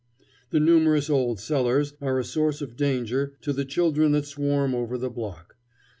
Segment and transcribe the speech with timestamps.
[0.49, 4.97] "The numerous old cellars are a source of danger to the children that swarm over
[4.97, 5.57] the block.